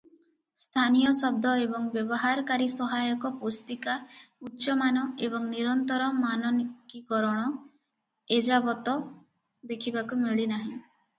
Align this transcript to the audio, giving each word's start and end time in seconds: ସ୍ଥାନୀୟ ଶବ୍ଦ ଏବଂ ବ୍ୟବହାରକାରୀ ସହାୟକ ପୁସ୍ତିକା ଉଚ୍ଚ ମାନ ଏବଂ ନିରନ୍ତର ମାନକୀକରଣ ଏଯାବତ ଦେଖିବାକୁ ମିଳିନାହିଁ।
ସ୍ଥାନୀୟ 0.59 1.09
ଶବ୍ଦ 1.17 1.49
ଏବଂ 1.65 1.83
ବ୍ୟବହାରକାରୀ 1.95 2.67
ସହାୟକ 2.75 3.31
ପୁସ୍ତିକା 3.43 3.95
ଉଚ୍ଚ 4.49 4.77
ମାନ 4.81 5.03
ଏବଂ 5.29 5.45
ନିରନ୍ତର 5.53 6.07
ମାନକୀକରଣ 6.23 7.47
ଏଯାବତ 8.39 8.97
ଦେଖିବାକୁ 9.73 10.23
ମିଳିନାହିଁ। 10.27 10.73